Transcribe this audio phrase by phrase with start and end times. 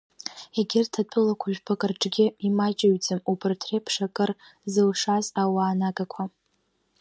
[0.59, 4.31] Егьырҭ атәылақәа жәпак рыҿгьы имаҷҩӡам убарҭ реиԥш акыр
[4.73, 6.23] зылшаз ауаа нагақәа.